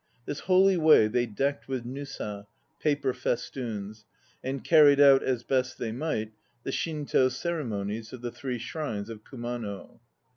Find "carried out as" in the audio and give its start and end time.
4.63-5.43